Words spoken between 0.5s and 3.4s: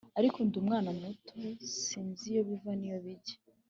umwana muto sinzi iyo biva n’iyo bijya